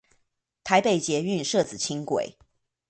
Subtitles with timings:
[0.63, 2.33] 台北捷運社子輕軌